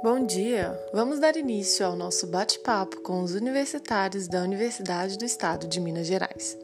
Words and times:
Bom 0.00 0.24
dia! 0.24 0.78
Vamos 0.92 1.18
dar 1.18 1.36
início 1.36 1.84
ao 1.84 1.96
nosso 1.96 2.28
bate-papo 2.28 3.00
com 3.00 3.20
os 3.20 3.34
universitários 3.34 4.28
da 4.28 4.40
Universidade 4.42 5.18
do 5.18 5.24
Estado 5.24 5.66
de 5.66 5.80
Minas 5.80 6.06
Gerais. 6.06 6.56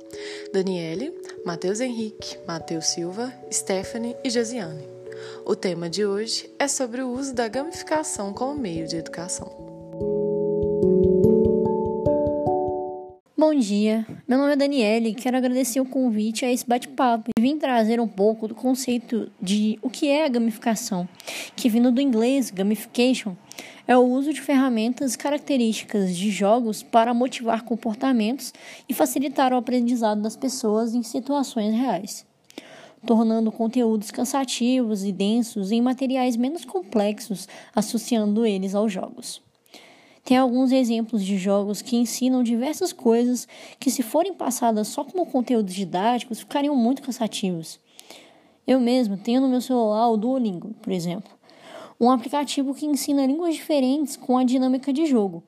Daniele, 0.53 1.13
Matheus 1.45 1.81
Henrique, 1.81 2.39
Matheus 2.47 2.87
Silva, 2.87 3.35
Stephanie 3.53 4.17
e 4.23 4.31
Josiane. 4.31 4.87
O 5.45 5.57
tema 5.57 5.91
de 5.91 6.07
hoje 6.07 6.49
é 6.61 6.69
sobre 6.69 7.03
o 7.03 7.11
uso 7.11 7.35
da 7.35 7.49
gamificação 7.49 8.33
como 8.33 8.55
meio 8.55 8.87
de 8.87 8.99
educação. 8.99 9.49
Bom 13.37 13.53
dia, 13.59 14.07
meu 14.27 14.39
nome 14.39 14.55
é 14.55 14.57
Daniele 14.57 15.11
e 15.11 15.15
quero 15.15 15.37
agradecer 15.37 15.81
o 15.81 15.85
convite 15.85 16.47
a 16.47 16.51
esse 16.51 16.67
bate-papo 16.67 17.31
e 17.39 17.43
vim 17.43 17.59
trazer 17.59 18.01
um 18.01 18.09
pouco 18.09 18.49
do 18.49 18.55
conceito 18.55 19.31
de 19.39 19.79
o 19.83 19.91
que 19.91 20.09
é 20.09 20.25
a 20.25 20.29
gamificação, 20.29 21.07
que 21.55 21.69
vindo 21.69 21.93
do 21.93 22.01
inglês 22.01 22.51
gamification 22.51 23.35
é 23.87 23.95
o 23.95 24.01
uso 24.01 24.33
de 24.33 24.41
ferramentas 24.41 25.15
características 25.15 26.17
de 26.17 26.31
jogos 26.31 26.83
para 26.83 27.13
motivar 27.13 27.65
comportamentos 27.65 28.55
e 28.89 28.95
facilitar 28.95 29.53
o 29.53 29.59
aprendizado 29.59 30.23
das 30.23 30.37
pessoas 30.37 30.95
em 30.95 31.03
situações 31.03 31.75
reais, 31.75 32.25
tornando 33.07 33.53
conteúdos 33.53 34.11
cansativos 34.11 35.05
e 35.05 35.13
densos 35.13 35.71
em 35.71 35.83
materiais 35.83 36.35
menos 36.35 36.65
complexos, 36.65 37.47
associando 37.75 38.47
eles 38.47 38.75
aos 38.75 38.91
jogos. 38.91 39.43
Tem 40.25 40.39
alguns 40.39 40.73
exemplos 40.73 41.23
de 41.23 41.37
jogos 41.37 41.83
que 41.83 41.97
ensinam 41.97 42.43
diversas 42.43 42.95
coisas 42.95 43.47
que, 43.79 43.91
se 43.91 44.03
forem 44.03 44.33
passadas 44.33 44.89
só 44.89 45.05
como 45.05 45.27
conteúdos 45.27 45.75
didáticos, 45.75 46.41
ficariam 46.41 46.75
muito 46.75 47.03
cansativos. 47.03 47.79
Eu 48.67 48.81
mesmo 48.81 49.19
tenho 49.19 49.43
no 49.43 49.49
meu 49.49 49.61
celular 49.61 50.09
o 50.09 50.17
Duolingo, 50.17 50.73
por 50.81 50.91
exemplo, 50.91 51.31
um 52.01 52.11
aplicativo 52.11 52.75
que 52.75 52.87
ensina 52.87 53.27
línguas 53.27 53.55
diferentes 53.55 54.17
com 54.17 54.39
a 54.39 54.45
dinâmica 54.45 54.95
de 54.95 55.05
jogo. 55.05 55.45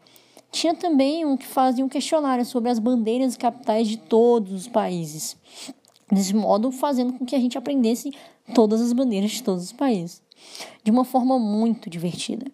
Tinha 0.52 0.74
também 0.74 1.24
um 1.24 1.38
que 1.38 1.47
fazia 1.47 1.82
um 1.82 1.88
questionário 1.88 2.44
sobre 2.44 2.70
as 2.70 2.78
bandeiras 2.78 3.34
e 3.34 3.38
capitais 3.38 3.88
de 3.88 3.97
todos 3.97 4.52
os 4.52 4.69
países. 4.69 5.38
Desse 6.12 6.34
modo, 6.34 6.70
fazendo 6.70 7.14
com 7.14 7.24
que 7.24 7.34
a 7.34 7.41
gente 7.41 7.56
aprendesse 7.56 8.12
todas 8.54 8.82
as 8.82 8.92
bandeiras 8.92 9.30
de 9.30 9.42
todos 9.42 9.64
os 9.64 9.72
países, 9.72 10.22
de 10.84 10.91
uma 10.91 11.04
forma 11.04 11.38
muito 11.38 11.88
divertida. 11.88 12.47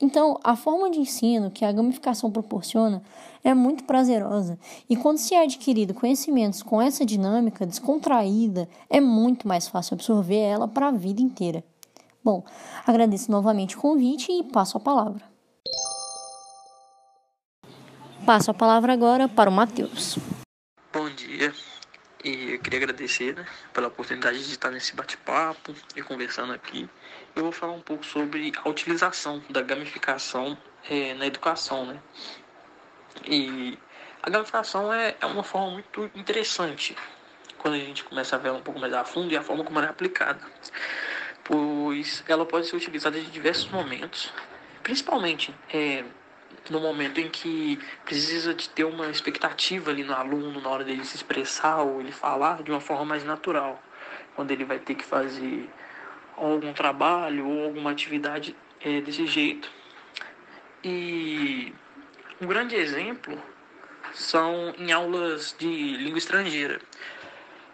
Então, 0.00 0.38
a 0.44 0.54
forma 0.54 0.90
de 0.90 1.00
ensino 1.00 1.50
que 1.50 1.64
a 1.64 1.72
gamificação 1.72 2.30
proporciona 2.30 3.02
é 3.42 3.52
muito 3.52 3.82
prazerosa, 3.82 4.56
e 4.88 4.94
quando 4.94 5.18
se 5.18 5.34
é 5.34 5.42
adquirido 5.42 5.92
conhecimentos 5.92 6.62
com 6.62 6.80
essa 6.80 7.04
dinâmica 7.04 7.66
descontraída, 7.66 8.68
é 8.88 9.00
muito 9.00 9.48
mais 9.48 9.66
fácil 9.66 9.94
absorver 9.94 10.38
ela 10.38 10.68
para 10.68 10.88
a 10.88 10.92
vida 10.92 11.20
inteira. 11.20 11.64
Bom, 12.22 12.44
agradeço 12.86 13.30
novamente 13.30 13.76
o 13.76 13.80
convite 13.80 14.30
e 14.30 14.44
passo 14.44 14.76
a 14.76 14.80
palavra. 14.80 15.22
Passo 18.24 18.50
a 18.50 18.54
palavra 18.54 18.92
agora 18.92 19.26
para 19.26 19.50
o 19.50 19.52
Matheus. 19.52 20.18
E 22.28 22.52
eu 22.52 22.58
queria 22.58 22.80
agradecer 22.80 23.34
né, 23.34 23.46
pela 23.72 23.88
oportunidade 23.88 24.44
de 24.44 24.50
estar 24.50 24.70
nesse 24.70 24.94
bate-papo 24.94 25.74
e 25.96 26.02
conversando 26.02 26.52
aqui 26.52 26.86
eu 27.34 27.42
vou 27.44 27.52
falar 27.52 27.72
um 27.72 27.80
pouco 27.80 28.04
sobre 28.04 28.52
a 28.62 28.68
utilização 28.68 29.42
da 29.48 29.62
gamificação 29.62 30.58
é, 30.90 31.14
na 31.14 31.26
educação, 31.26 31.86
né? 31.86 31.98
E 33.24 33.78
a 34.22 34.28
gamificação 34.28 34.92
é, 34.92 35.16
é 35.18 35.24
uma 35.24 35.42
forma 35.42 35.70
muito 35.70 36.10
interessante 36.14 36.94
quando 37.56 37.74
a 37.74 37.78
gente 37.78 38.04
começa 38.04 38.36
a 38.36 38.38
ver 38.38 38.52
um 38.52 38.60
pouco 38.60 38.78
mais 38.78 38.92
a 38.92 39.04
fundo 39.04 39.32
e 39.32 39.36
a 39.36 39.42
forma 39.42 39.64
como 39.64 39.78
ela 39.78 39.88
é 39.88 39.90
aplicada, 39.90 40.40
pois 41.44 42.22
ela 42.28 42.44
pode 42.44 42.66
ser 42.66 42.76
utilizada 42.76 43.18
em 43.18 43.24
diversos 43.24 43.70
momentos, 43.70 44.30
principalmente 44.82 45.54
é, 45.72 46.04
no 46.70 46.80
momento 46.80 47.20
em 47.20 47.28
que 47.28 47.78
precisa 48.04 48.54
de 48.54 48.68
ter 48.68 48.84
uma 48.84 49.08
expectativa 49.08 49.90
ali 49.90 50.04
no 50.04 50.14
aluno 50.14 50.60
na 50.60 50.68
hora 50.68 50.84
dele 50.84 51.04
se 51.04 51.16
expressar 51.16 51.82
ou 51.82 52.00
ele 52.00 52.12
falar 52.12 52.62
de 52.62 52.70
uma 52.70 52.80
forma 52.80 53.04
mais 53.04 53.24
natural, 53.24 53.82
quando 54.34 54.50
ele 54.50 54.64
vai 54.64 54.78
ter 54.78 54.94
que 54.94 55.04
fazer 55.04 55.68
algum 56.36 56.72
trabalho 56.72 57.46
ou 57.46 57.64
alguma 57.64 57.90
atividade 57.90 58.54
é, 58.80 59.00
desse 59.00 59.26
jeito. 59.26 59.70
E 60.84 61.72
um 62.40 62.46
grande 62.46 62.76
exemplo 62.76 63.40
são 64.12 64.74
em 64.78 64.92
aulas 64.92 65.54
de 65.58 65.66
língua 65.66 66.18
estrangeira, 66.18 66.80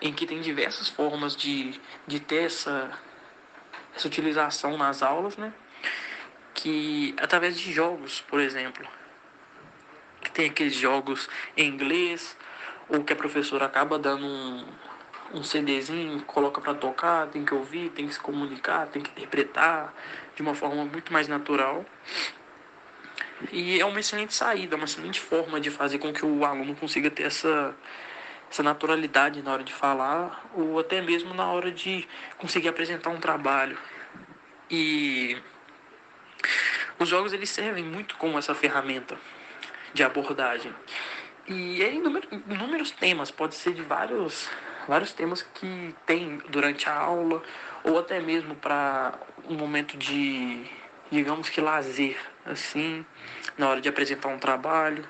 em 0.01 0.13
que 0.13 0.27
tem 0.27 0.41
diversas 0.41 0.89
formas 0.89 1.37
de, 1.37 1.81
de 2.07 2.21
ter 2.21 2.45
essa, 2.45 2.91
essa 3.95 4.07
utilização 4.07 4.77
nas 4.77 5.03
aulas, 5.03 5.37
né? 5.37 5.53
Que 6.55 7.15
através 7.21 7.59
de 7.59 7.73
jogos, 7.73 8.21
por 8.23 8.41
exemplo, 8.41 8.87
que 10.23 10.31
tem 10.31 10.49
aqueles 10.49 10.75
jogos 10.75 11.29
em 11.57 11.69
inglês, 11.69 12.37
ou 12.89 13.03
que 13.03 13.13
a 13.13 13.17
professora 13.17 13.67
acaba 13.67 13.99
dando 13.99 14.25
um, 14.25 14.65
um 15.35 15.43
CDzinho, 15.43 16.23
coloca 16.23 16.61
para 16.61 16.75
tocar, 16.75 17.27
tem 17.29 17.45
que 17.45 17.55
ouvir, 17.55 17.91
tem 17.91 18.07
que 18.07 18.15
se 18.15 18.21
comunicar, 18.21 18.87
tem 18.87 19.03
que 19.03 19.11
interpretar 19.11 19.93
de 20.35 20.43
uma 20.43 20.55
forma 20.55 20.85
muito 20.85 21.13
mais 21.13 21.29
natural. 21.29 21.85
E 23.53 23.81
é 23.81 23.85
uma 23.85 24.01
excelente 24.01 24.35
saída, 24.35 24.77
uma 24.77 24.85
excelente 24.85 25.21
forma 25.21 25.61
de 25.61 25.71
fazer 25.71 25.99
com 25.99 26.13
que 26.13 26.25
o 26.25 26.45
aluno 26.45 26.75
consiga 26.75 27.11
ter 27.11 27.25
essa, 27.25 27.75
essa 28.51 28.63
naturalidade 28.63 29.43
na 29.43 29.53
hora 29.53 29.65
de 29.65 29.73
falar 29.73 30.45
ou 30.55 30.79
até 30.79 31.03
mesmo 31.03 31.35
na 31.35 31.47
hora 31.47 31.71
de 31.71 32.07
conseguir 32.39 32.69
apresentar 32.69 33.11
um 33.11 33.21
trabalho. 33.21 33.79
E 34.71 35.37
os 36.99 37.09
jogos 37.09 37.33
eles 37.33 37.51
servem 37.51 37.85
muito 37.85 38.17
como 38.17 38.39
essa 38.39 38.55
ferramenta 38.55 39.17
de 39.93 40.03
abordagem. 40.03 40.75
E 41.47 41.83
é 41.83 41.93
inúmeros 41.93 42.91
temas, 42.93 43.31
pode 43.31 43.55
ser 43.55 43.75
de 43.75 43.83
vários 43.83 44.49
vários 44.89 45.13
temas 45.13 45.43
que 45.43 45.95
tem 46.07 46.39
durante 46.49 46.89
a 46.89 46.95
aula 46.95 47.43
ou 47.83 47.99
até 47.99 48.21
mesmo 48.21 48.55
para 48.55 49.19
um 49.49 49.55
momento 49.55 49.97
de, 49.97 50.65
digamos 51.11 51.49
que 51.49 51.61
lazer, 51.61 52.19
assim, 52.45 53.05
na 53.57 53.69
hora 53.69 53.81
de 53.81 53.89
apresentar 53.89 54.29
um 54.29 54.39
trabalho. 54.39 55.07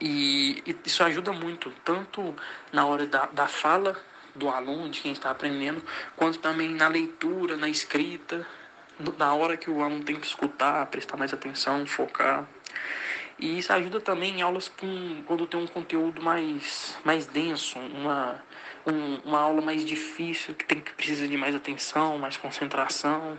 E, 0.00 0.62
e 0.66 0.76
isso 0.84 1.04
ajuda 1.04 1.32
muito, 1.32 1.70
tanto 1.84 2.34
na 2.72 2.86
hora 2.86 3.06
da, 3.06 3.26
da 3.26 3.46
fala 3.46 3.96
do 4.34 4.48
aluno, 4.48 4.88
de 4.88 5.00
quem 5.00 5.12
está 5.12 5.30
aprendendo, 5.30 5.82
quanto 6.16 6.38
também 6.38 6.70
na 6.70 6.88
leitura, 6.88 7.56
na 7.56 7.68
escrita, 7.68 8.46
na 9.18 9.34
hora 9.34 9.56
que 9.56 9.70
o 9.70 9.82
aluno 9.82 10.04
tem 10.04 10.16
que 10.16 10.26
escutar, 10.26 10.86
prestar 10.86 11.16
mais 11.16 11.32
atenção, 11.32 11.86
focar. 11.86 12.46
E 13.38 13.58
isso 13.58 13.72
ajuda 13.72 14.00
também 14.00 14.38
em 14.38 14.42
aulas 14.42 14.68
com, 14.68 15.22
quando 15.26 15.46
tem 15.46 15.58
um 15.58 15.66
conteúdo 15.66 16.22
mais, 16.22 16.96
mais 17.04 17.26
denso, 17.26 17.78
uma, 17.78 18.42
um, 18.86 19.16
uma 19.24 19.40
aula 19.40 19.60
mais 19.60 19.84
difícil, 19.84 20.54
que, 20.54 20.64
tem, 20.64 20.80
que 20.80 20.92
precisa 20.92 21.26
de 21.26 21.36
mais 21.36 21.54
atenção, 21.54 22.18
mais 22.18 22.36
concentração. 22.36 23.36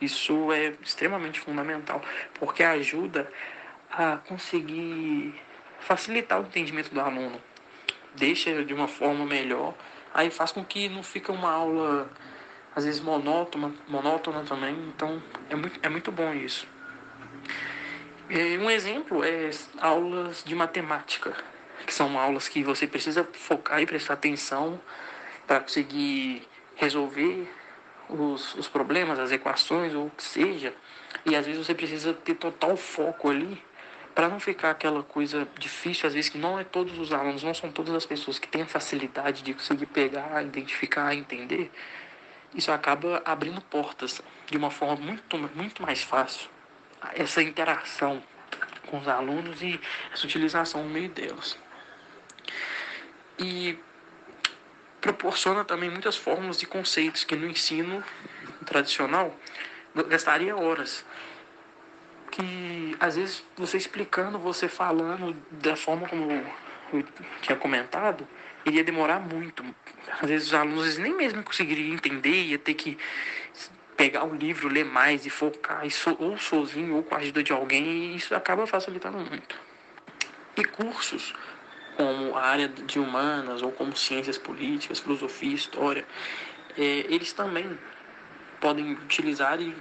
Isso 0.00 0.52
é 0.52 0.74
extremamente 0.82 1.38
fundamental, 1.38 2.00
porque 2.34 2.62
ajuda 2.62 3.30
a 3.90 4.16
conseguir 4.16 5.34
facilitar 5.80 6.40
o 6.40 6.44
entendimento 6.44 6.92
do 6.92 7.00
aluno. 7.00 7.40
Deixa 8.14 8.64
de 8.64 8.72
uma 8.72 8.88
forma 8.88 9.24
melhor, 9.24 9.74
aí 10.14 10.30
faz 10.30 10.52
com 10.52 10.64
que 10.64 10.88
não 10.88 11.02
fique 11.02 11.30
uma 11.30 11.50
aula 11.50 12.10
às 12.74 12.84
vezes 12.84 13.00
monótona, 13.00 13.72
monótona 13.88 14.42
também, 14.44 14.74
então 14.88 15.22
é 15.50 15.54
muito, 15.56 15.80
é 15.82 15.88
muito 15.88 16.12
bom 16.12 16.32
isso. 16.34 16.66
Um 18.60 18.70
exemplo 18.70 19.22
é 19.22 19.50
aulas 19.78 20.42
de 20.42 20.54
matemática, 20.54 21.36
que 21.86 21.92
são 21.92 22.18
aulas 22.18 22.48
que 22.48 22.62
você 22.62 22.86
precisa 22.86 23.28
focar 23.32 23.80
e 23.82 23.86
prestar 23.86 24.14
atenção 24.14 24.80
para 25.46 25.60
conseguir 25.60 26.48
resolver 26.76 27.46
os, 28.08 28.54
os 28.54 28.68
problemas, 28.68 29.18
as 29.18 29.32
equações 29.32 29.94
ou 29.94 30.06
o 30.06 30.10
que 30.10 30.22
seja. 30.22 30.72
E 31.26 31.36
às 31.36 31.44
vezes 31.44 31.66
você 31.66 31.74
precisa 31.74 32.14
ter 32.14 32.34
total 32.34 32.76
foco 32.76 33.28
ali 33.28 33.62
para 34.14 34.28
não 34.28 34.38
ficar 34.38 34.70
aquela 34.70 35.02
coisa 35.02 35.48
difícil, 35.58 36.06
às 36.06 36.14
vezes 36.14 36.30
que 36.30 36.38
não 36.38 36.58
é 36.58 36.64
todos 36.64 36.98
os 36.98 37.12
alunos, 37.12 37.42
não 37.42 37.54
são 37.54 37.70
todas 37.70 37.94
as 37.94 38.04
pessoas 38.04 38.38
que 38.38 38.46
têm 38.46 38.62
a 38.62 38.66
facilidade 38.66 39.42
de 39.42 39.54
conseguir 39.54 39.86
pegar, 39.86 40.42
identificar, 40.42 41.14
entender. 41.14 41.70
Isso 42.54 42.70
acaba 42.70 43.22
abrindo 43.24 43.60
portas 43.60 44.20
de 44.50 44.56
uma 44.56 44.70
forma 44.70 44.96
muito, 44.96 45.38
muito 45.38 45.82
mais 45.82 46.02
fácil 46.02 46.50
essa 47.14 47.42
interação 47.42 48.22
com 48.86 48.98
os 48.98 49.08
alunos 49.08 49.62
e 49.62 49.80
essa 50.12 50.26
utilização 50.26 50.84
no 50.84 50.90
meio 50.90 51.08
deles. 51.08 51.58
E 53.38 53.78
proporciona 55.00 55.64
também 55.64 55.90
muitas 55.90 56.16
formas 56.16 56.62
e 56.62 56.66
conceitos 56.66 57.24
que 57.24 57.34
no 57.34 57.48
ensino 57.48 58.04
tradicional 58.64 59.34
gastaria 60.08 60.56
horas. 60.56 61.04
Que 62.30 62.96
às 63.00 63.16
vezes 63.16 63.44
você 63.56 63.76
explicando, 63.76 64.38
você 64.38 64.68
falando 64.68 65.34
da 65.50 65.76
forma 65.76 66.08
como 66.08 66.30
eu 66.30 67.04
tinha 67.40 67.56
comentado, 67.56 68.26
iria 68.64 68.84
demorar 68.84 69.20
muito. 69.20 69.64
Às 70.20 70.28
vezes 70.28 70.48
os 70.48 70.54
alunos 70.54 70.98
nem 70.98 71.14
mesmo 71.14 71.42
conseguiriam 71.42 71.94
entender, 71.94 72.44
ia 72.44 72.58
ter 72.58 72.74
que 72.74 72.98
pegar 73.96 74.24
o 74.24 74.34
livro, 74.34 74.68
ler 74.68 74.84
mais 74.84 75.24
e 75.26 75.30
focar, 75.30 75.82
ou 76.18 76.38
sozinho 76.38 76.96
ou 76.96 77.02
com 77.02 77.14
a 77.14 77.18
ajuda 77.18 77.42
de 77.42 77.52
alguém, 77.52 77.84
e 77.84 78.16
isso 78.16 78.34
acaba 78.34 78.66
facilitando 78.66 79.18
muito. 79.18 79.56
E 80.56 80.64
cursos 80.64 81.34
como 81.96 82.36
a 82.36 82.42
área 82.42 82.68
de 82.68 82.98
humanas 82.98 83.62
ou 83.62 83.70
como 83.70 83.94
ciências 83.96 84.38
políticas, 84.38 84.98
filosofia, 84.98 85.54
história, 85.54 86.04
é, 86.76 86.82
eles 86.82 87.32
também 87.32 87.78
podem 88.60 88.92
utilizar 88.92 89.58
de 89.58 89.74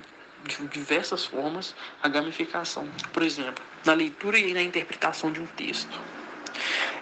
diversas 0.71 1.25
formas 1.25 1.75
a 2.01 2.09
gamificação. 2.09 2.87
Por 3.13 3.23
exemplo, 3.23 3.63
na 3.85 3.93
leitura 3.93 4.37
e 4.37 4.53
na 4.53 4.61
interpretação 4.61 5.31
de 5.31 5.39
um 5.39 5.45
texto. 5.45 5.99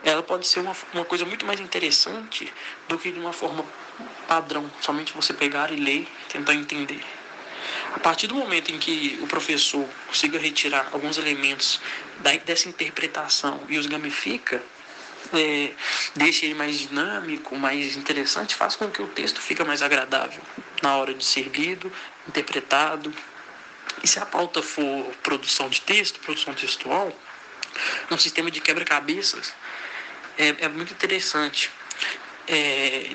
Ela 0.04 0.24
pode 0.24 0.48
ser 0.48 0.60
uma, 0.60 0.76
uma 0.94 1.06
coisa 1.06 1.26
muito 1.26 1.46
mais 1.46 1.60
interessante 1.60 2.52
do 2.88 2.98
que 2.98 3.12
de 3.12 3.20
uma 3.20 3.34
forma 3.34 3.66
padrão, 4.28 4.72
somente 4.82 5.14
você 5.14 5.34
pegar 5.34 5.72
e 5.72 5.76
ler, 5.76 6.08
tentar 6.30 6.54
entender. 6.54 7.04
A 7.94 8.00
partir 8.00 8.28
do 8.28 8.36
momento 8.36 8.72
em 8.72 8.80
que 8.80 9.20
o 9.22 9.28
professor 9.28 9.86
consiga 10.08 10.40
retirar 10.40 10.90
alguns 10.92 11.18
elementos 11.18 11.82
dessa 12.46 12.70
interpretação 12.70 13.62
e 13.68 13.78
os 13.78 13.88
gamifica, 13.88 14.64
é, 15.34 15.72
deixa 16.16 16.46
ele 16.46 16.54
mais 16.54 16.80
dinâmico, 16.80 17.56
mais 17.58 17.98
interessante, 17.98 18.56
faz 18.56 18.76
com 18.76 18.90
que 18.90 19.02
o 19.02 19.08
texto 19.08 19.42
fique 19.42 19.64
mais 19.64 19.82
agradável 19.82 20.42
na 20.82 20.96
hora 20.96 21.14
de 21.14 21.24
ser 21.26 21.50
lido, 21.50 21.92
interpretado. 22.28 23.14
E 24.02 24.08
se 24.08 24.20
a 24.20 24.26
pauta 24.26 24.62
for 24.62 25.12
produção 25.22 25.68
de 25.70 25.82
texto, 25.82 26.20
produção 26.20 26.54
textual, 26.54 27.12
um 28.10 28.18
sistema 28.18 28.50
de 28.50 28.62
quebra-cabeças 28.62 29.54
é, 30.40 30.56
é, 30.66 30.70
muito 30.70 30.94
interessante. 30.94 31.70
É, 32.48 33.12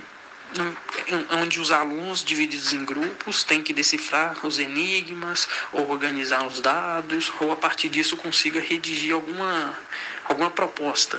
onde 1.42 1.58
os 1.58 1.72
alunos 1.72 2.22
divididos 2.22 2.72
em 2.72 2.84
grupos 2.84 3.42
têm 3.42 3.60
que 3.60 3.72
decifrar 3.72 4.46
os 4.46 4.58
enigmas, 4.60 5.48
ou 5.72 5.90
organizar 5.90 6.46
os 6.46 6.60
dados, 6.60 7.32
ou 7.40 7.50
a 7.50 7.56
partir 7.56 7.88
disso 7.88 8.16
consiga 8.16 8.60
redigir 8.60 9.12
alguma, 9.12 9.76
alguma 10.24 10.50
proposta 10.50 11.18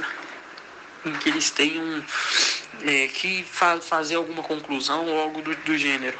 em 1.05 1.11
que 1.13 1.29
eles 1.29 1.49
tenham 1.49 2.03
é, 2.83 3.07
que 3.07 3.43
fa 3.43 3.81
fazer 3.81 4.15
alguma 4.15 4.41
conclusão 4.41 5.05
ou 5.05 5.19
algo 5.19 5.41
do, 5.41 5.55
do 5.55 5.77
gênero. 5.77 6.17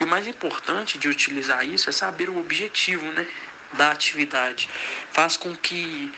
E 0.00 0.04
o 0.04 0.06
mais 0.06 0.26
importante 0.26 0.98
de 0.98 1.08
utilizar 1.08 1.66
isso 1.66 1.88
é 1.88 1.92
saber 1.92 2.28
o 2.28 2.38
objetivo 2.38 3.04
né, 3.12 3.26
da 3.72 3.90
atividade. 3.90 4.68
Faz 5.12 5.36
com 5.36 5.56
que 5.56 6.12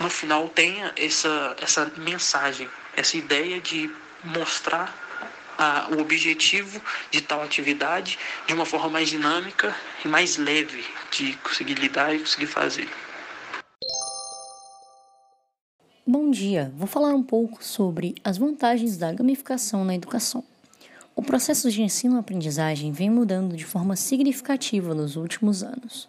no 0.00 0.08
final 0.08 0.48
tenha 0.48 0.92
essa, 0.96 1.54
essa 1.60 1.92
mensagem, 1.98 2.66
essa 2.96 3.18
ideia 3.18 3.60
de 3.60 3.94
mostrar 4.24 4.96
a, 5.58 5.88
o 5.94 6.00
objetivo 6.00 6.80
de 7.10 7.20
tal 7.20 7.42
atividade 7.42 8.18
de 8.46 8.54
uma 8.54 8.64
forma 8.64 8.88
mais 8.88 9.10
dinâmica 9.10 9.76
e 10.02 10.08
mais 10.08 10.38
leve 10.38 10.82
de 11.10 11.34
conseguir 11.36 11.74
lidar 11.74 12.14
e 12.14 12.18
conseguir 12.18 12.46
fazer. 12.46 12.88
Bom 16.06 16.30
dia, 16.30 16.72
vou 16.74 16.86
falar 16.86 17.14
um 17.14 17.22
pouco 17.22 17.62
sobre 17.62 18.14
as 18.24 18.38
vantagens 18.38 18.96
da 18.96 19.12
gamificação 19.12 19.84
na 19.84 19.94
educação. 19.94 20.42
O 21.14 21.22
processo 21.22 21.70
de 21.70 21.82
ensino-aprendizagem 21.82 22.90
vem 22.90 23.10
mudando 23.10 23.54
de 23.54 23.66
forma 23.66 23.94
significativa 23.96 24.94
nos 24.94 25.16
últimos 25.16 25.62
anos, 25.62 26.08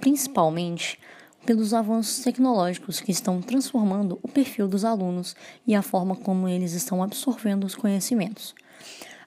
principalmente 0.00 0.98
pelos 1.44 1.74
avanços 1.74 2.22
tecnológicos 2.22 3.00
que 3.00 3.10
estão 3.10 3.40
transformando 3.40 4.18
o 4.22 4.28
perfil 4.28 4.68
dos 4.68 4.84
alunos 4.84 5.34
e 5.66 5.74
a 5.74 5.82
forma 5.82 6.14
como 6.14 6.48
eles 6.48 6.72
estão 6.72 7.02
absorvendo 7.02 7.64
os 7.64 7.74
conhecimentos. 7.74 8.54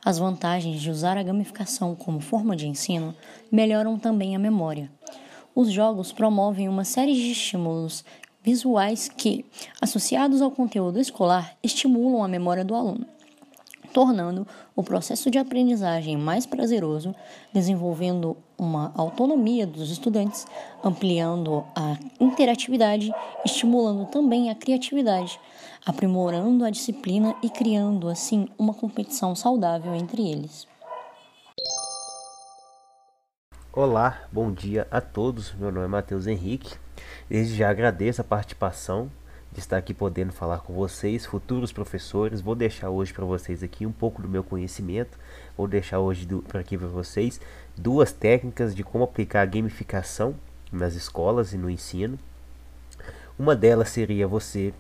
As 0.06 0.18
vantagens 0.18 0.81
de 0.81 0.92
usar 0.92 1.18
a 1.18 1.24
gamificação 1.24 1.95
como 1.95 2.19
forma 2.19 2.56
de 2.56 2.68
ensino 2.68 3.15
melhoram 3.51 3.98
também 3.98 4.36
a 4.36 4.39
memória. 4.39 4.92
Os 5.56 5.71
jogos 5.71 6.12
promovem 6.12 6.68
uma 6.68 6.83
série 6.83 7.13
de 7.13 7.31
estímulos 7.31 8.04
visuais 8.44 9.07
que, 9.07 9.45
associados 9.81 10.42
ao 10.42 10.51
conteúdo 10.51 11.00
escolar, 11.00 11.56
estimulam 11.63 12.24
a 12.24 12.27
memória 12.27 12.66
do 12.66 12.75
aluno, 12.75 13.06
tornando 13.94 14.45
o 14.75 14.84
processo 14.84 15.30
de 15.30 15.38
aprendizagem 15.38 16.18
mais 16.18 16.45
prazeroso, 16.45 17.16
desenvolvendo 17.54 18.36
uma 18.57 18.92
autonomia 18.95 19.68
dos 19.68 19.92
estudantes, 19.92 20.48
ampliando 20.84 21.63
a 21.75 21.98
interatividade, 22.19 23.13
estimulando 23.45 24.07
também 24.07 24.50
a 24.50 24.56
criatividade, 24.56 25.40
aprimorando 25.86 26.66
a 26.66 26.69
disciplina 26.69 27.36
e 27.44 27.50
criando 27.50 28.10
assim 28.10 28.48
uma 28.57 28.74
competição 28.74 29.36
saudável 29.36 29.94
entre 29.94 30.28
eles. 30.28 30.68
Olá, 33.72 34.22
bom 34.31 34.51
dia 34.51 34.88
a 34.92 35.01
todos. 35.01 35.54
Meu 35.54 35.72
nome 35.72 35.86
é 35.86 35.90
Matheus 35.90 36.28
Henrique. 36.28 36.75
Desde 37.28 37.56
já 37.56 37.69
agradeço 37.69 38.22
a 38.22 38.24
participação 38.24 39.10
de 39.54 39.60
estar 39.60 39.78
aqui 39.78 39.94
podendo 39.94 40.34
falar 40.34 40.60
com 40.60 40.74
vocês, 40.74 41.28
futuros 41.28 41.72
professores. 41.72 42.42
Vou 42.42 42.56
deixar 42.56 42.90
hoje 42.90 43.14
para 43.14 43.24
vocês 43.24 43.62
aqui 43.62 43.86
um 43.86 43.92
pouco 43.92 44.20
do 44.20 44.28
meu 44.28 44.44
conhecimento. 44.44 45.18
Vou 45.56 45.68
deixar 45.68 46.00
hoje 46.00 46.28
para 46.48 46.60
aqui 46.60 46.76
para 46.76 46.88
vocês 46.88 47.40
duas 47.78 48.12
técnicas 48.12 48.74
de 48.74 48.84
como 48.84 49.04
aplicar 49.04 49.42
a 49.42 49.46
gamificação 49.46 50.34
nas 50.72 50.96
escolas 50.96 51.54
e 51.54 51.58
no 51.58 51.70
ensino. 51.70 52.18
Uma 53.38 53.56
delas 53.56 53.90
seria 53.90 54.28
você 54.28 54.74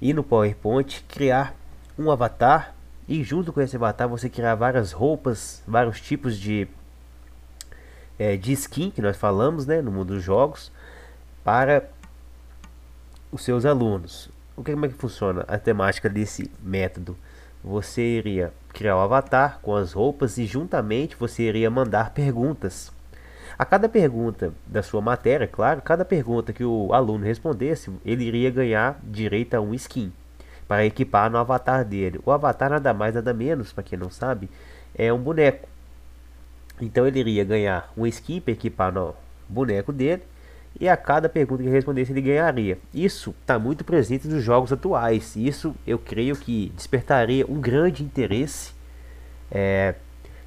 ir 0.00 0.14
no 0.14 0.24
PowerPoint, 0.24 1.04
criar 1.06 1.54
um 1.98 2.10
avatar 2.10 2.74
e 3.06 3.22
junto 3.22 3.52
com 3.52 3.60
esse 3.60 3.76
avatar 3.76 4.08
você 4.08 4.30
criar 4.30 4.54
várias 4.54 4.92
roupas, 4.92 5.62
vários 5.66 6.00
tipos 6.00 6.38
de 6.38 6.66
é, 8.18 8.36
de 8.36 8.52
skin 8.52 8.90
que 8.90 9.02
nós 9.02 9.16
falamos, 9.16 9.66
né, 9.66 9.82
no 9.82 9.92
mundo 9.92 10.14
dos 10.14 10.22
jogos 10.22 10.72
para 11.44 11.88
os 13.30 13.42
seus 13.42 13.64
alunos. 13.64 14.30
O 14.56 14.64
que, 14.64 14.72
como 14.72 14.86
é 14.86 14.88
que 14.88 14.94
funciona 14.94 15.44
a 15.46 15.58
temática 15.58 16.08
desse 16.08 16.50
método? 16.62 17.16
Você 17.62 18.02
iria 18.02 18.52
criar 18.72 18.96
o 18.96 18.98
um 18.98 19.02
avatar 19.02 19.58
com 19.62 19.74
as 19.74 19.92
roupas 19.92 20.38
e 20.38 20.46
juntamente 20.46 21.16
você 21.16 21.44
iria 21.44 21.70
mandar 21.70 22.10
perguntas. 22.10 22.92
A 23.58 23.64
cada 23.64 23.88
pergunta 23.88 24.52
da 24.66 24.82
sua 24.82 25.00
matéria, 25.00 25.48
claro, 25.48 25.82
cada 25.82 26.04
pergunta 26.04 26.52
que 26.52 26.64
o 26.64 26.92
aluno 26.92 27.24
respondesse, 27.24 27.90
ele 28.04 28.24
iria 28.24 28.50
ganhar 28.50 29.00
direito 29.02 29.54
a 29.54 29.60
um 29.60 29.74
skin 29.74 30.12
para 30.68 30.86
equipar 30.86 31.30
no 31.30 31.38
avatar 31.38 31.84
dele. 31.84 32.20
O 32.24 32.30
avatar 32.30 32.70
nada 32.70 32.94
mais 32.94 33.14
nada 33.14 33.34
menos, 33.34 33.72
para 33.72 33.82
quem 33.82 33.98
não 33.98 34.10
sabe, 34.10 34.48
é 34.94 35.12
um 35.12 35.18
boneco. 35.18 35.68
Então 36.80 37.06
ele 37.06 37.18
iria 37.18 37.44
ganhar 37.44 37.92
um 37.96 38.06
skin 38.06 38.40
para 38.40 38.52
equipar 38.52 38.92
no 38.92 39.14
boneco 39.48 39.92
dele 39.92 40.22
e 40.80 40.88
a 40.88 40.96
cada 40.96 41.28
pergunta 41.28 41.62
que 41.62 41.68
respondesse 41.68 42.12
ele 42.12 42.22
ganharia. 42.22 42.78
Isso 42.94 43.34
está 43.40 43.58
muito 43.58 43.84
presente 43.84 44.28
nos 44.28 44.42
jogos 44.42 44.72
atuais. 44.72 45.34
Isso 45.36 45.74
eu 45.86 45.98
creio 45.98 46.36
que 46.36 46.72
despertaria 46.76 47.44
um 47.46 47.60
grande 47.60 48.02
interesse 48.02 48.72
é, 49.50 49.94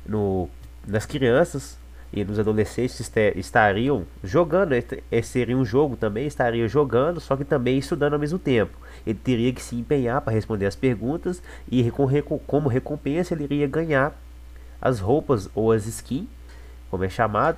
no, 0.05 0.49
nas 0.87 1.05
crianças 1.05 1.77
e 2.13 2.23
nos 2.25 2.37
adolescentes 2.37 2.99
estariam 3.35 4.05
jogando, 4.21 4.73
esse 4.73 5.29
seria 5.29 5.57
um 5.57 5.63
jogo 5.63 5.95
também, 5.95 6.27
estariam 6.27 6.67
jogando, 6.67 7.21
só 7.21 7.37
que 7.37 7.45
também 7.45 7.77
estudando 7.77 8.13
ao 8.13 8.19
mesmo 8.19 8.37
tempo. 8.37 8.77
Ele 9.05 9.17
teria 9.17 9.53
que 9.53 9.61
se 9.61 9.75
empenhar 9.75 10.19
para 10.21 10.33
responder 10.33 10.65
as 10.65 10.75
perguntas 10.75 11.41
e 11.69 11.89
como 12.45 12.67
recompensa 12.67 13.33
ele 13.33 13.45
iria 13.45 13.67
ganhar 13.67 14.13
as 14.81 14.99
roupas 14.99 15.49
ou 15.55 15.71
as 15.71 15.85
skins, 15.85 16.27
como 16.89 17.05
é 17.05 17.09
chamado, 17.09 17.57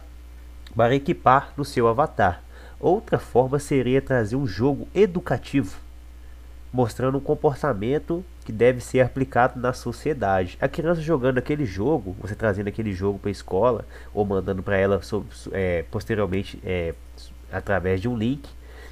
para 0.76 0.94
equipar 0.94 1.52
no 1.58 1.66
seu 1.66 1.88
avatar. 1.88 2.44
Outra 2.84 3.18
forma 3.18 3.60
seria 3.60 4.02
trazer 4.02 4.36
um 4.36 4.46
jogo 4.46 4.90
educativo, 4.94 5.80
mostrando 6.70 7.18
um 7.18 7.22
comportamento 7.22 8.26
que 8.44 8.52
deve 8.52 8.82
ser 8.82 9.00
aplicado 9.00 9.58
na 9.58 9.72
sociedade. 9.72 10.58
A 10.60 10.68
criança 10.68 11.00
jogando 11.00 11.38
aquele 11.38 11.66
jogo, 11.66 12.14
você 12.20 12.36
trazendo 12.36 12.68
aquele 12.68 12.92
jogo 12.92 13.18
para 13.18 13.30
a 13.30 13.32
escola 13.32 13.86
ou 14.14 14.26
mandando 14.26 14.62
para 14.62 14.76
ela 14.76 15.00
é, 15.54 15.86
posteriormente 15.90 16.60
é, 16.62 16.94
através 17.50 18.02
de 18.02 18.10
um 18.10 18.18
link, 18.18 18.50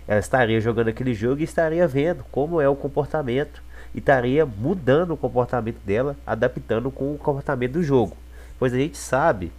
ela 0.08 0.22
estaria 0.22 0.62
jogando 0.62 0.88
aquele 0.88 1.14
jogo 1.14 1.42
e 1.42 1.44
estaria 1.44 1.86
vendo 1.86 2.24
como 2.32 2.62
é 2.62 2.70
o 2.70 2.78
comportamento 2.78 3.62
e 3.94 4.00
estaria 4.00 4.46
mudando 4.46 5.16
o 5.16 5.18
comportamento 5.18 5.82
dela, 5.86 6.16
adaptando 6.26 6.90
com 6.92 7.14
o 7.14 7.18
comportamento 7.18 7.74
do 7.74 7.84
jogo. 7.84 8.16
Pois 8.58 8.74
a 8.74 8.78
gente 8.78 8.98
sabe 8.98 9.52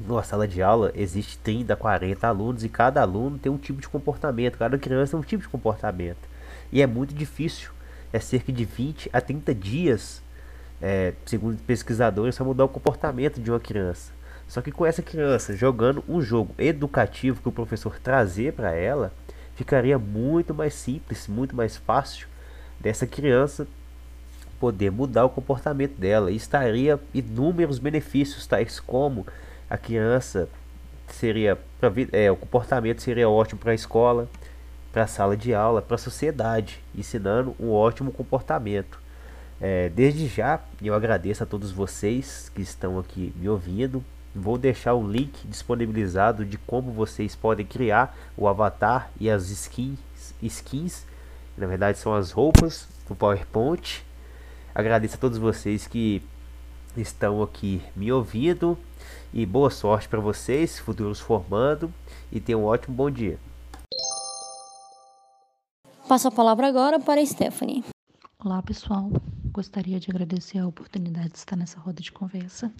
numa 0.00 0.22
sala 0.22 0.46
de 0.46 0.62
aula 0.62 0.92
existe 0.94 1.38
30, 1.38 1.74
40 1.74 2.26
alunos 2.26 2.64
e 2.64 2.68
cada 2.68 3.02
aluno 3.02 3.38
tem 3.38 3.50
um 3.50 3.58
tipo 3.58 3.80
de 3.80 3.88
comportamento, 3.88 4.56
cada 4.56 4.78
criança 4.78 5.12
tem 5.12 5.20
um 5.20 5.22
tipo 5.22 5.42
de 5.42 5.48
comportamento. 5.48 6.28
E 6.70 6.80
é 6.82 6.86
muito 6.86 7.14
difícil, 7.14 7.70
é 8.12 8.20
cerca 8.20 8.52
de 8.52 8.64
20 8.64 9.10
a 9.12 9.20
30 9.20 9.54
dias, 9.54 10.22
é, 10.80 11.14
segundo 11.26 11.58
pesquisadores, 11.62 12.36
para 12.36 12.44
mudar 12.44 12.64
o 12.64 12.68
comportamento 12.68 13.40
de 13.40 13.50
uma 13.50 13.60
criança. 13.60 14.12
Só 14.46 14.62
que 14.62 14.72
com 14.72 14.86
essa 14.86 15.02
criança 15.02 15.54
jogando 15.56 16.02
um 16.08 16.20
jogo 16.20 16.54
educativo 16.58 17.42
que 17.42 17.48
o 17.48 17.52
professor 17.52 17.98
trazer 17.98 18.54
para 18.54 18.72
ela, 18.72 19.12
ficaria 19.54 19.98
muito 19.98 20.54
mais 20.54 20.72
simples, 20.72 21.26
muito 21.26 21.54
mais 21.54 21.76
fácil 21.76 22.28
dessa 22.80 23.06
criança 23.06 23.66
poder 24.58 24.90
mudar 24.90 25.24
o 25.24 25.30
comportamento 25.30 25.96
dela. 25.98 26.30
E 26.30 26.36
estaria 26.36 26.98
inúmeros 27.12 27.78
benefícios, 27.78 28.46
tais 28.46 28.80
como 28.80 29.26
a 29.68 29.76
criança 29.76 30.48
seria 31.08 31.58
é, 32.12 32.30
o 32.30 32.36
comportamento 32.36 33.02
seria 33.02 33.28
ótimo 33.28 33.60
para 33.60 33.72
a 33.72 33.74
escola, 33.74 34.28
para 34.92 35.04
a 35.04 35.06
sala 35.06 35.36
de 35.36 35.54
aula, 35.54 35.80
para 35.80 35.94
a 35.94 35.98
sociedade, 35.98 36.82
ensinando 36.94 37.54
um 37.58 37.70
ótimo 37.70 38.10
comportamento. 38.10 39.00
É, 39.60 39.88
desde 39.88 40.26
já, 40.28 40.60
eu 40.82 40.94
agradeço 40.94 41.42
a 41.42 41.46
todos 41.46 41.70
vocês 41.70 42.50
que 42.54 42.62
estão 42.62 42.98
aqui 42.98 43.32
me 43.36 43.48
ouvindo. 43.48 44.04
Vou 44.34 44.58
deixar 44.58 44.94
o 44.94 45.10
link 45.10 45.46
disponibilizado 45.46 46.44
de 46.44 46.58
como 46.58 46.92
vocês 46.92 47.34
podem 47.34 47.66
criar 47.66 48.16
o 48.36 48.46
avatar 48.46 49.10
e 49.18 49.30
as 49.30 49.50
skins, 49.50 49.98
skins 50.42 51.04
na 51.56 51.66
verdade 51.66 51.98
são 51.98 52.14
as 52.14 52.30
roupas 52.30 52.86
do 53.08 53.16
PowerPoint. 53.16 54.04
Agradeço 54.74 55.16
a 55.16 55.18
todos 55.18 55.38
vocês 55.38 55.88
que 55.88 56.22
estão 56.96 57.42
aqui 57.42 57.82
me 57.96 58.12
ouvindo 58.12 58.78
e 59.32 59.44
boa 59.44 59.70
sorte 59.70 60.08
para 60.08 60.20
vocês, 60.20 60.78
futuros 60.78 61.20
formando 61.20 61.92
e 62.32 62.40
tenham 62.40 62.62
um 62.62 62.64
ótimo 62.64 62.94
bom 62.94 63.10
dia. 63.10 63.38
Passo 66.08 66.28
a 66.28 66.30
palavra 66.30 66.66
agora 66.66 66.98
para 66.98 67.20
a 67.20 67.26
Stephanie. 67.26 67.84
Olá, 68.38 68.62
pessoal. 68.62 69.10
Gostaria 69.52 70.00
de 70.00 70.10
agradecer 70.10 70.58
a 70.58 70.66
oportunidade 70.66 71.30
de 71.30 71.38
estar 71.38 71.56
nessa 71.56 71.78
roda 71.80 72.00
de 72.00 72.12
conversa 72.12 72.72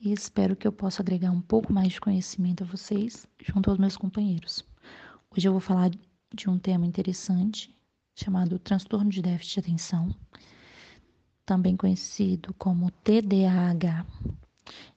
e 0.00 0.12
espero 0.12 0.54
que 0.54 0.66
eu 0.66 0.72
possa 0.72 1.02
agregar 1.02 1.30
um 1.30 1.40
pouco 1.40 1.72
mais 1.72 1.92
de 1.92 2.00
conhecimento 2.00 2.62
a 2.62 2.66
vocês 2.66 3.26
junto 3.42 3.70
aos 3.70 3.78
meus 3.78 3.96
companheiros. 3.96 4.64
Hoje 5.34 5.48
eu 5.48 5.52
vou 5.52 5.60
falar 5.60 5.90
de 6.34 6.48
um 6.48 6.58
tema 6.58 6.86
interessante 6.86 7.74
chamado 8.14 8.58
transtorno 8.58 9.10
de 9.10 9.22
déficit 9.22 9.54
de 9.54 9.60
atenção, 9.60 10.14
também 11.44 11.76
conhecido 11.76 12.54
como 12.54 12.90
TDAH. 12.90 14.06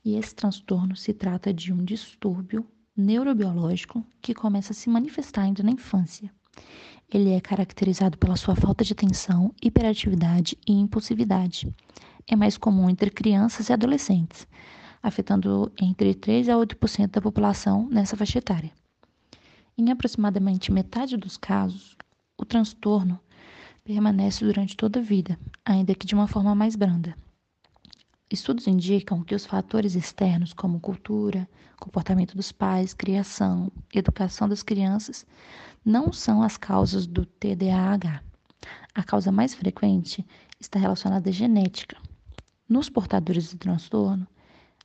E 0.03 0.15
esse 0.15 0.35
transtorno 0.35 0.95
se 0.95 1.13
trata 1.13 1.53
de 1.53 1.71
um 1.73 1.83
distúrbio 1.83 2.65
neurobiológico 2.95 4.05
que 4.21 4.33
começa 4.33 4.71
a 4.73 4.75
se 4.75 4.89
manifestar 4.89 5.43
ainda 5.43 5.63
na 5.63 5.71
infância 5.71 6.31
ele 7.13 7.31
é 7.31 7.39
caracterizado 7.39 8.17
pela 8.17 8.35
sua 8.35 8.55
falta 8.55 8.83
de 8.83 8.93
atenção, 8.93 9.53
hiperatividade 9.61 10.57
e 10.67 10.73
impulsividade. 10.73 11.71
É 12.27 12.35
mais 12.35 12.57
comum 12.57 12.89
entre 12.89 13.11
crianças 13.11 13.69
e 13.69 13.73
adolescentes, 13.73 14.47
afetando 15.01 15.71
entre 15.79 16.15
3 16.15 16.49
a 16.49 16.55
8% 16.55 17.11
da 17.11 17.21
população 17.21 17.87
nessa 17.89 18.17
faixa 18.17 18.39
etária. 18.39 18.71
Em 19.77 19.91
aproximadamente 19.91 20.71
metade 20.71 21.15
dos 21.15 21.37
casos, 21.37 21.95
o 22.37 22.45
transtorno 22.45 23.19
permanece 23.83 24.43
durante 24.43 24.75
toda 24.75 24.99
a 24.99 25.03
vida, 25.03 25.37
ainda 25.63 25.93
que 25.93 26.07
de 26.07 26.15
uma 26.15 26.27
forma 26.27 26.55
mais 26.55 26.75
branda. 26.75 27.15
Estudos 28.33 28.65
indicam 28.65 29.23
que 29.23 29.35
os 29.35 29.45
fatores 29.45 29.93
externos, 29.93 30.53
como 30.53 30.79
cultura, 30.79 31.47
comportamento 31.79 32.35
dos 32.35 32.51
pais, 32.51 32.91
criação, 32.91 33.71
educação 33.93 34.49
das 34.49 34.63
crianças, 34.63 35.23
não 35.85 36.11
são 36.11 36.41
as 36.41 36.57
causas 36.57 37.05
do 37.05 37.27
TDAH. 37.27 38.23
A 38.95 39.03
causa 39.03 39.31
mais 39.31 39.53
frequente 39.53 40.25
está 40.59 40.79
relacionada 40.79 41.29
à 41.29 41.31
genética. 41.31 41.95
Nos 42.67 42.89
portadores 42.89 43.53
do 43.53 43.59
transtorno, 43.59 44.25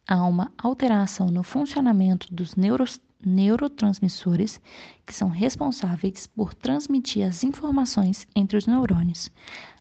há 0.07 0.27
uma 0.27 0.53
alteração 0.59 1.29
no 1.29 1.43
funcionamento 1.43 2.27
dos 2.31 2.55
neuros, 2.55 3.01
neurotransmissores 3.25 4.61
que 5.07 5.15
são 5.15 5.31
responsáveis 5.31 6.27
por 6.27 6.53
transmitir 6.53 7.27
as 7.27 7.43
informações 7.43 8.27
entre 8.37 8.59
os 8.59 8.67
neurônios. 8.67 9.31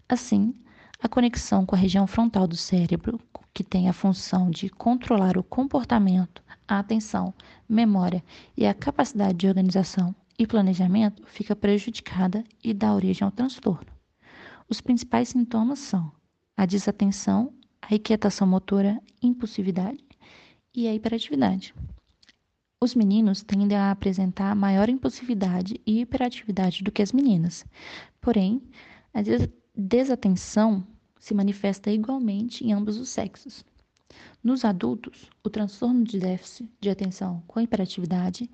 Assim, 0.08 0.56
a 1.00 1.08
conexão 1.08 1.66
com 1.66 1.76
a 1.76 1.78
região 1.78 2.08
frontal 2.08 2.48
do 2.48 2.56
cérebro, 2.56 3.20
que 3.54 3.64
tem 3.64 3.90
a 3.90 3.94
função 3.94 4.50
de 4.50 4.70
controlar 4.70 5.38
o 5.38 5.44
comportamento, 5.44 6.44
a 6.68 6.80
atenção, 6.80 7.34
memória 7.68 8.24
e 8.56 8.66
a 8.66 8.74
capacidade 8.74 9.38
de 9.38 9.48
organização, 9.48 10.16
e 10.38 10.46
planejamento 10.46 11.24
fica 11.26 11.56
prejudicada 11.56 12.44
e 12.64 12.74
dá 12.74 12.94
origem 12.94 13.26
ao 13.26 13.32
transtorno. 13.32 13.88
Os 14.70 14.82
principais 14.82 15.30
sintomas 15.30 15.80
são 15.80 16.12
a 16.56 16.66
desatenção, 16.66 17.54
a 17.82 17.96
inquietação 17.96 18.46
motora, 18.46 19.02
impulsividade 19.22 20.04
e 20.76 20.88
a 20.88 20.94
hiperatividade. 20.94 21.74
Os 22.80 22.94
meninos 22.94 23.42
tendem 23.42 23.76
a 23.76 23.90
apresentar 23.90 24.54
maior 24.56 24.90
impulsividade 24.90 25.82
e 25.86 26.02
hiperatividade 26.02 26.84
do 26.84 26.92
que 26.92 27.02
as 27.02 27.12
meninas. 27.12 27.66
Porém, 28.22 28.62
a 29.12 29.22
desatenção 29.78 30.86
se 31.20 31.36
manifesta 31.36 31.92
igualmente 31.92 32.66
em 32.66 32.74
ambos 32.74 32.98
os 32.98 33.10
sexos. 33.10 33.64
Nos 34.44 34.66
adultos, 34.66 35.30
o 35.44 35.50
transtorno 35.50 36.04
de 36.04 36.20
déficit 36.20 36.68
de 36.82 36.90
atenção 36.90 37.44
com 37.46 37.60
hiperatividade 37.60 38.50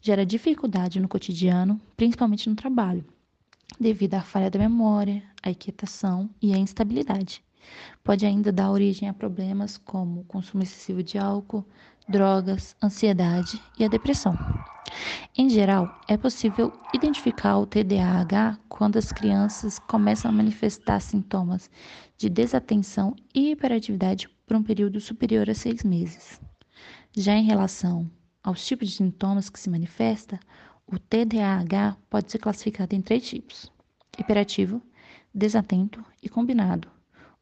gera 0.00 0.26
dificuldade 0.26 1.00
no 1.00 1.08
cotidiano, 1.08 1.80
principalmente 1.96 2.50
no 2.50 2.54
trabalho, 2.54 3.04
devido 3.80 4.14
à 4.14 4.20
falha 4.20 4.50
da 4.50 4.58
memória, 4.58 5.22
à 5.42 5.50
inquietação 5.50 6.28
e 6.42 6.52
à 6.52 6.58
instabilidade. 6.58 7.42
Pode 8.04 8.26
ainda 8.26 8.52
dar 8.52 8.70
origem 8.70 9.08
a 9.08 9.14
problemas 9.14 9.78
como 9.78 10.24
consumo 10.24 10.62
excessivo 10.62 11.02
de 11.02 11.16
álcool, 11.16 11.64
drogas, 12.08 12.74
ansiedade 12.82 13.60
e 13.78 13.84
a 13.84 13.88
depressão. 13.88 14.36
Em 15.36 15.50
geral, 15.50 16.00
é 16.08 16.16
possível 16.16 16.72
identificar 16.94 17.58
o 17.58 17.66
TDAH 17.66 18.58
quando 18.68 18.96
as 18.96 19.12
crianças 19.12 19.78
começam 19.78 20.30
a 20.30 20.34
manifestar 20.34 21.00
sintomas 21.00 21.70
de 22.16 22.28
desatenção 22.28 23.14
e 23.34 23.50
hiperatividade 23.50 24.28
por 24.46 24.56
um 24.56 24.62
período 24.62 25.00
superior 25.00 25.48
a 25.50 25.54
seis 25.54 25.84
meses. 25.84 26.40
Já 27.14 27.34
em 27.34 27.44
relação 27.44 28.10
aos 28.42 28.64
tipos 28.66 28.88
de 28.88 28.96
sintomas 28.96 29.50
que 29.50 29.60
se 29.60 29.68
manifesta, 29.68 30.40
o 30.86 30.98
TDAH 30.98 31.96
pode 32.08 32.32
ser 32.32 32.38
classificado 32.38 32.94
em 32.94 33.02
três 33.02 33.28
tipos: 33.28 33.70
hiperativo, 34.18 34.80
desatento 35.34 36.02
e 36.22 36.28
combinado. 36.28 36.88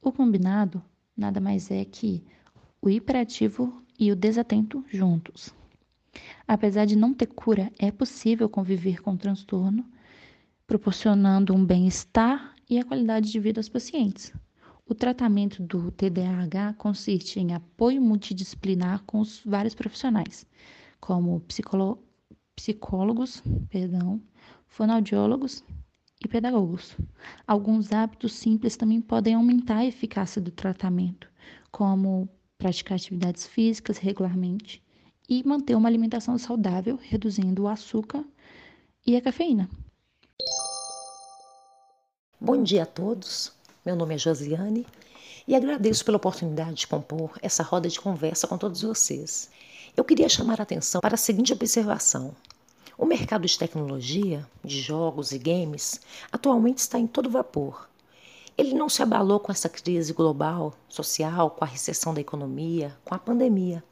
O 0.03 0.11
combinado 0.11 0.83
nada 1.17 1.41
mais 1.41 1.71
é 1.71 1.85
que 1.85 2.25
o 2.83 2.91
hiperativo 2.91 3.83
e 3.99 4.13
o 4.13 4.17
desatento 4.17 4.85
juntos. 4.89 5.55
Apesar 6.47 6.85
de 6.85 6.97
não 6.97 7.13
ter 7.13 7.27
cura, 7.27 7.71
é 7.79 7.91
possível 7.91 8.49
conviver 8.49 9.03
com 9.03 9.13
o 9.13 9.19
transtorno, 9.19 9.85
proporcionando 10.67 11.55
um 11.55 11.65
bem-estar 11.65 12.55
e 12.69 12.79
a 12.79 12.85
qualidade 12.85 13.31
de 13.31 13.39
vida 13.39 13.61
aos 13.61 13.69
pacientes. 13.69 14.33
O 14.89 14.95
tratamento 14.95 15.63
do 15.63 15.91
TDAH 15.91 16.75
consiste 16.75 17.41
em 17.41 17.53
apoio 17.53 18.01
multidisciplinar 18.01 19.03
com 19.05 19.19
os 19.19 19.43
vários 19.45 19.75
profissionais, 19.75 20.47
como 21.01 21.43
psicólogos, 22.57 23.43
perdão, 23.69 24.23
fonoaudiólogos 24.69 25.65
e 26.25 26.29
pedagogos. 26.29 26.97
Alguns 27.47 27.93
hábitos 27.93 28.33
simples 28.35 28.77
também 28.77 29.01
podem 29.01 29.35
aumentar 29.35 29.79
a 29.79 29.87
eficácia 29.87 30.41
do 30.41 30.51
tratamento, 30.51 31.29
como 31.71 32.29
praticar 32.59 32.97
atividades 32.97 33.47
físicas 33.47 33.99
regularmente 33.99 34.83
e 35.29 35.47
manter 35.47 35.75
uma 35.75 35.89
alimentação 35.89 36.39
saudável, 36.39 36.99
reduzindo 37.03 37.65
o 37.65 37.69
açúcar 37.69 38.25
e 39.07 39.17
a 39.17 39.21
cafeína. 39.21 39.69
Bom 42.41 42.63
dia 42.63 42.85
a 42.85 42.87
todos. 42.87 43.53
Meu 43.85 43.97
nome 43.97 44.15
é 44.15 44.19
Josiane 44.19 44.87
e 45.47 45.55
agradeço 45.55 46.05
pela 46.05 46.17
oportunidade 46.17 46.75
de 46.75 46.87
compor 46.87 47.39
essa 47.43 47.63
roda 47.63 47.89
de 47.89 48.01
conversa 48.01 48.47
com 48.47 48.59
todos 48.59 48.83
vocês. 48.83 49.51
Eu 49.97 50.05
queria 50.05 50.29
chamar 50.29 50.61
a 50.61 50.63
atenção 50.63 51.01
para 51.01 51.15
a 51.15 51.19
seguinte 51.19 51.53
observação. 51.53 52.35
O 52.99 53.05
mercado 53.05 53.47
de 53.47 53.59
tecnologia, 53.59 54.47
de 54.65 54.81
jogos 54.81 55.33
e 55.33 55.39
games, 55.39 56.01
atualmente 56.33 56.79
está 56.79 56.99
em 56.99 57.07
todo 57.07 57.31
vapor. 57.31 57.89
Ele 58.57 58.75
não 58.75 58.89
se 58.89 59.03
abalou 59.03 59.39
com 59.39 59.53
essa 59.53 59.69
crise 59.69 60.13
global, 60.13 60.75
social, 60.89 61.51
com 61.51 61.65
a 61.65 61.69
recessão 61.69 62.15
da 62.15 62.21
economia, 62.21 62.97
com 63.05 63.15
a 63.15 63.19
pandemia. 63.19 63.85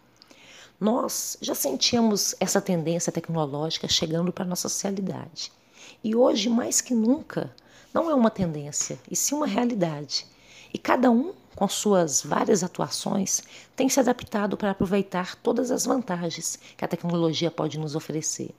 Nós 0.81 1.37
já 1.41 1.55
sentíamos 1.55 2.35
essa 2.41 2.61
tendência 2.61 3.13
tecnológica 3.13 3.87
chegando 3.89 4.33
para 4.33 4.45
a 4.45 4.49
nossa 4.49 4.69
socialidade. 4.69 5.53
E 6.03 6.17
hoje, 6.17 6.49
mais 6.49 6.81
que 6.81 6.95
nunca, 6.95 7.55
não 7.93 8.11
é 8.11 8.15
uma 8.15 8.31
tendência, 8.31 8.99
e 9.11 9.15
sim 9.15 9.35
uma 9.35 9.47
realidade. 9.47 10.27
E 10.73 10.79
cada 10.79 11.11
um 11.11 11.35
com 11.55 11.69
suas 11.69 12.23
várias 12.23 12.65
atuações, 12.65 13.43
tem 13.77 13.89
se 13.89 14.01
adaptado 14.01 14.57
para 14.57 14.73
aproveitar 14.73 15.37
todas 15.37 15.71
as 15.71 15.85
vantagens 15.85 16.59
que 16.77 16.85
a 16.85 16.89
tecnologia 16.89 17.51
pode 17.51 17.79
nos 17.79 17.95
oferecer. 17.95 18.51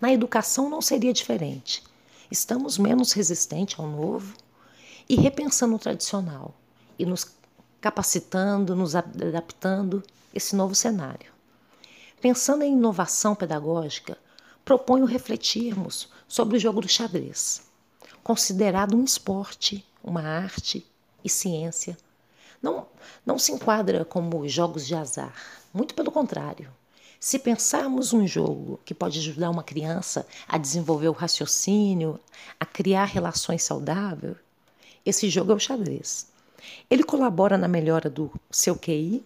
Na 0.00 0.12
educação 0.12 0.68
não 0.68 0.80
seria 0.80 1.12
diferente. 1.12 1.82
Estamos 2.30 2.78
menos 2.78 3.12
resistentes 3.12 3.78
ao 3.78 3.86
novo 3.86 4.34
e 5.08 5.16
repensando 5.16 5.76
o 5.76 5.78
tradicional 5.78 6.54
e 6.98 7.04
nos 7.04 7.26
capacitando, 7.80 8.76
nos 8.76 8.94
adaptando 8.94 10.02
esse 10.32 10.54
novo 10.54 10.74
cenário. 10.74 11.32
Pensando 12.20 12.62
em 12.62 12.72
inovação 12.72 13.34
pedagógica, 13.34 14.16
proponho 14.64 15.04
refletirmos 15.04 16.08
sobre 16.28 16.56
o 16.56 16.60
jogo 16.60 16.80
do 16.80 16.88
xadrez, 16.88 17.62
considerado 18.22 18.96
um 18.96 19.04
esporte, 19.04 19.84
uma 20.02 20.22
arte 20.22 20.86
e 21.24 21.28
ciência, 21.28 21.96
não, 22.62 22.86
não 23.26 23.38
se 23.38 23.50
enquadra 23.50 24.04
como 24.04 24.48
jogos 24.48 24.86
de 24.86 24.94
azar. 24.94 25.34
Muito 25.74 25.94
pelo 25.94 26.12
contrário. 26.12 26.70
Se 27.18 27.38
pensarmos 27.38 28.12
um 28.12 28.26
jogo 28.26 28.80
que 28.84 28.94
pode 28.94 29.18
ajudar 29.18 29.50
uma 29.50 29.62
criança 29.62 30.26
a 30.46 30.58
desenvolver 30.58 31.08
o 31.08 31.12
raciocínio, 31.12 32.18
a 32.58 32.66
criar 32.66 33.04
relações 33.04 33.62
saudáveis, 33.64 34.36
esse 35.04 35.28
jogo 35.28 35.52
é 35.52 35.54
o 35.54 35.58
xadrez. 35.58 36.28
Ele 36.88 37.02
colabora 37.02 37.58
na 37.58 37.68
melhora 37.68 38.08
do 38.08 38.30
seu 38.50 38.76
QI, 38.76 39.24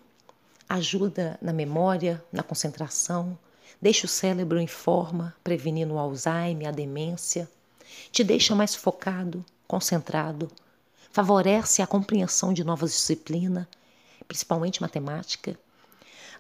ajuda 0.69 1.39
na 1.41 1.53
memória, 1.53 2.23
na 2.33 2.43
concentração, 2.43 3.39
deixa 3.81 4.07
o 4.07 4.09
cérebro 4.09 4.59
em 4.59 4.67
forma, 4.67 5.35
prevenindo 5.45 5.95
o 5.95 5.99
Alzheimer, 5.99 6.69
a 6.69 6.73
demência, 6.73 7.49
te 8.11 8.25
deixa 8.25 8.55
mais 8.55 8.75
focado, 8.75 9.45
concentrado, 9.67 10.51
favorece 11.11 11.83
a 11.83 11.87
compreensão 11.87 12.53
de 12.53 12.65
novas 12.65 12.93
disciplinas, 12.93 13.67
principalmente 14.27 14.83
matemática, 14.83 15.59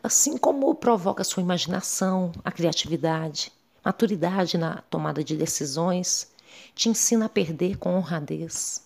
assim 0.02 0.36
como 0.36 0.74
provoca 0.74 1.24
sua 1.24 1.42
imaginação, 1.42 2.32
a 2.44 2.50
criatividade, 2.50 3.52
maturidade 3.84 4.58
na 4.58 4.82
tomada 4.90 5.22
de 5.22 5.36
decisões, 5.36 6.28
te 6.74 6.88
ensina 6.88 7.26
a 7.26 7.28
perder 7.28 7.78
com 7.78 7.94
honradez. 7.94 8.82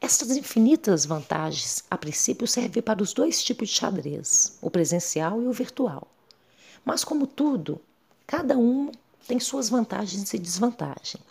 Estas 0.00 0.30
infinitas 0.30 1.04
vantagens, 1.04 1.84
a 1.90 1.98
princípio, 1.98 2.48
servem 2.48 2.82
para 2.82 3.02
os 3.02 3.12
dois 3.12 3.44
tipos 3.44 3.68
de 3.68 3.74
xadrez, 3.74 4.56
o 4.62 4.70
presencial 4.70 5.42
e 5.42 5.46
o 5.46 5.52
virtual. 5.52 6.08
Mas, 6.82 7.04
como 7.04 7.26
tudo, 7.26 7.78
cada 8.26 8.56
um 8.56 8.90
tem 9.28 9.38
suas 9.38 9.68
vantagens 9.68 10.32
e 10.32 10.38
desvantagens. 10.38 11.22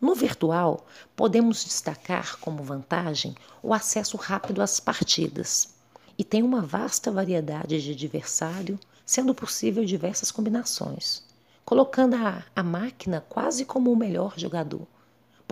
No 0.00 0.14
virtual, 0.14 0.86
podemos 1.16 1.64
destacar 1.64 2.38
como 2.38 2.62
vantagem 2.62 3.34
o 3.60 3.74
acesso 3.74 4.16
rápido 4.16 4.62
às 4.62 4.78
partidas 4.78 5.74
e 6.16 6.22
tem 6.22 6.44
uma 6.44 6.60
vasta 6.60 7.10
variedade 7.10 7.82
de 7.82 7.90
adversário, 7.90 8.78
sendo 9.04 9.34
possível 9.34 9.84
diversas 9.84 10.30
combinações, 10.30 11.24
colocando 11.64 12.14
a, 12.14 12.44
a 12.54 12.62
máquina 12.62 13.20
quase 13.28 13.64
como 13.64 13.92
o 13.92 13.96
melhor 13.96 14.34
jogador. 14.36 14.86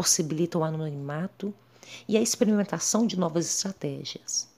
Possibilita 0.03 0.59
o 0.59 0.65
anonimato 0.65 1.55
e 2.09 2.17
a 2.17 2.21
experimentação 2.21 3.07
de 3.07 3.17
novas 3.17 3.47
estratégias. 3.47 4.49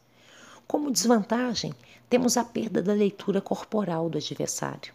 Como 0.67 0.91
desvantagem, 0.91 1.75
temos 2.09 2.39
a 2.39 2.45
perda 2.45 2.83
da 2.83 2.95
leitura 2.95 3.43
corporal 3.43 4.09
do 4.09 4.17
adversário, 4.17 4.95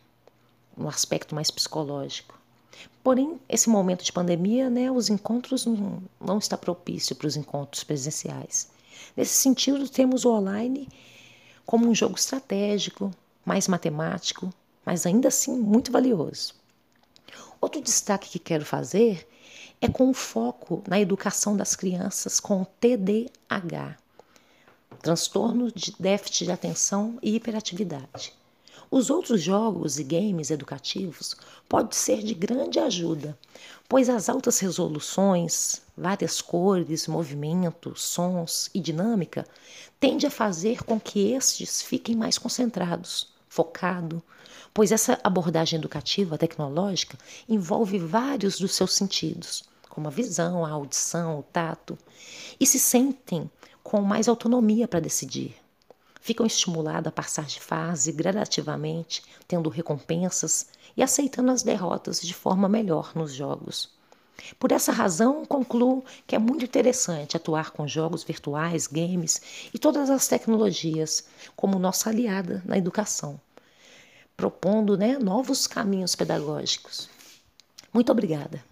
no 0.75 0.89
aspecto 0.89 1.35
mais 1.35 1.51
psicológico. 1.51 2.35
Porém, 3.03 3.39
esse 3.47 3.69
momento 3.69 4.03
de 4.03 4.11
pandemia, 4.11 4.71
né, 4.71 4.89
os 4.89 5.07
encontros 5.07 5.67
não, 5.67 6.01
não 6.19 6.39
está 6.39 6.57
propício 6.57 7.15
para 7.15 7.27
os 7.27 7.37
encontros 7.37 7.83
presenciais. 7.83 8.71
Nesse 9.15 9.35
sentido, 9.35 9.87
temos 9.87 10.25
o 10.25 10.31
online 10.31 10.89
como 11.63 11.87
um 11.87 11.93
jogo 11.93 12.15
estratégico, 12.15 13.11
mais 13.45 13.67
matemático, 13.67 14.51
mas 14.83 15.05
ainda 15.05 15.27
assim 15.27 15.55
muito 15.55 15.91
valioso. 15.91 16.55
Outro 17.61 17.79
destaque 17.81 18.31
que 18.31 18.39
quero 18.39 18.65
fazer 18.65 19.27
é 19.81 19.87
com 19.87 20.09
o 20.09 20.13
foco 20.13 20.83
na 20.87 20.99
educação 20.99 21.55
das 21.55 21.75
crianças 21.75 22.39
com 22.39 22.65
TDAH, 22.65 23.97
transtorno 25.01 25.71
de 25.71 25.95
déficit 25.97 26.45
de 26.45 26.51
atenção 26.51 27.17
e 27.21 27.35
hiperatividade. 27.35 28.33
Os 28.91 29.09
outros 29.09 29.41
jogos 29.41 29.99
e 29.99 30.03
games 30.03 30.49
educativos 30.49 31.35
podem 31.67 31.91
ser 31.91 32.23
de 32.23 32.33
grande 32.33 32.79
ajuda, 32.79 33.37
pois 33.87 34.09
as 34.09 34.27
altas 34.27 34.59
resoluções, 34.59 35.81
várias 35.95 36.41
cores, 36.41 37.07
movimentos, 37.07 38.01
sons 38.01 38.69
e 38.73 38.79
dinâmica 38.79 39.45
tende 39.99 40.25
a 40.25 40.31
fazer 40.31 40.83
com 40.83 40.99
que 40.99 41.33
estes 41.33 41.81
fiquem 41.83 42.15
mais 42.15 42.37
concentrados, 42.37 43.31
focados, 43.47 44.21
pois 44.79 44.93
essa 44.93 45.19
abordagem 45.25 45.77
educativa 45.77 46.37
tecnológica 46.37 47.17
envolve 47.49 47.99
vários 47.99 48.57
dos 48.57 48.73
seus 48.73 48.93
sentidos, 48.93 49.65
como 49.89 50.07
a 50.07 50.09
visão, 50.09 50.63
a 50.63 50.69
audição, 50.69 51.39
o 51.39 51.43
tato, 51.43 51.97
e 52.57 52.65
se 52.65 52.79
sentem 52.79 53.51
com 53.83 53.99
mais 53.99 54.29
autonomia 54.29 54.87
para 54.87 55.01
decidir 55.01 55.57
ficam 56.21 56.45
estimulados 56.45 57.09
a 57.09 57.11
passar 57.11 57.45
de 57.45 57.59
fase 57.59 58.13
gradativamente, 58.13 59.21
tendo 59.45 59.69
recompensas 59.69 60.67
e 60.95 61.03
aceitando 61.03 61.51
as 61.51 61.61
derrotas 61.61 62.21
de 62.21 62.33
forma 62.33 62.69
melhor 62.69 63.11
nos 63.13 63.33
jogos. 63.33 63.89
Por 64.57 64.71
essa 64.71 64.93
razão, 64.93 65.45
concluo 65.45 66.05
que 66.25 66.35
é 66.37 66.39
muito 66.39 66.63
interessante 66.63 67.35
atuar 67.35 67.71
com 67.71 67.85
jogos 67.85 68.23
virtuais, 68.23 68.87
games 68.87 69.41
e 69.73 69.77
todas 69.77 70.09
as 70.09 70.25
tecnologias 70.27 71.25
como 71.53 71.77
nossa 71.77 72.09
aliada 72.09 72.63
na 72.65 72.77
educação, 72.77 73.39
propondo 74.39 74.97
né, 74.97 75.17
novos 75.19 75.67
caminhos 75.67 76.15
pedagógicos. 76.15 77.09
Muito 77.93 78.09
obrigada. 78.09 78.63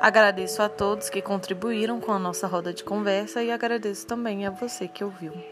Agradeço 0.00 0.62
a 0.62 0.68
todos 0.68 1.10
que 1.10 1.20
contribuíram 1.20 2.00
com 2.00 2.10
a 2.10 2.18
nossa 2.18 2.46
roda 2.46 2.72
de 2.72 2.82
conversa 2.82 3.42
e 3.42 3.52
agradeço 3.52 4.06
também 4.06 4.46
a 4.46 4.50
você 4.50 4.88
que 4.88 5.04
ouviu. 5.04 5.51